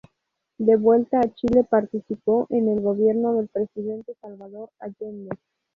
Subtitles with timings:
[0.57, 5.29] De vuelta a Chile participó en el gobierno del Presidente Salvador Allende.